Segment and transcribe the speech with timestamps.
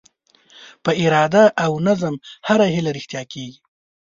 [0.83, 2.15] په اراده او نظم
[2.47, 3.57] هره هیله رښتیا کېږي.